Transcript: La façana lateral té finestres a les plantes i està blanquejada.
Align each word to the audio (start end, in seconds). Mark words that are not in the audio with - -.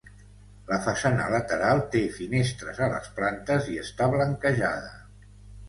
La 0.69 0.79
façana 0.85 1.27
lateral 1.33 1.83
té 1.97 2.01
finestres 2.17 2.81
a 2.87 2.89
les 2.95 3.13
plantes 3.21 3.71
i 3.77 3.81
està 3.85 4.11
blanquejada. 4.17 4.93